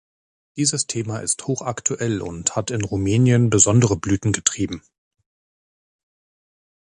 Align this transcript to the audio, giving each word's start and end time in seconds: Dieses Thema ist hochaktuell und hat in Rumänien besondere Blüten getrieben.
Dieses 0.55 0.87
Thema 0.87 1.19
ist 1.19 1.45
hochaktuell 1.45 2.21
und 2.23 2.55
hat 2.55 2.71
in 2.71 2.81
Rumänien 2.83 3.51
besondere 3.51 3.97
Blüten 3.97 4.31
getrieben. 4.31 4.81